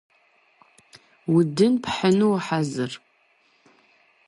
[1.35, 2.91] Удын пхьыну ухьэзыр?